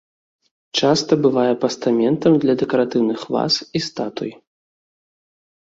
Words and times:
Часта 0.81 1.13
бывае 1.25 1.51
пастаментам 1.65 2.33
для 2.47 2.53
дэкаратыўных 2.63 3.21
ваз 3.35 3.53
і 3.77 3.87
статуй. 3.91 4.31